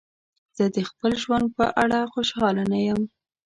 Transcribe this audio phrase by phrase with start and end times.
[0.57, 3.01] زه د خپل ژوند په اړه خوشحاله نه یم.